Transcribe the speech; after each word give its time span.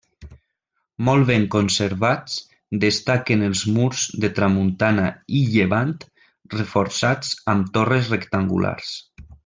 Molt 1.09 1.27
ben 1.31 1.43
conservats, 1.55 2.37
destaquen 2.85 3.45
els 3.49 3.61
murs 3.77 4.07
de 4.25 4.33
tramuntana 4.41 5.07
i 5.41 5.45
llevant, 5.57 5.95
reforçats 6.59 7.39
amb 7.55 7.73
torres 7.79 8.15
rectangulars. 8.17 8.95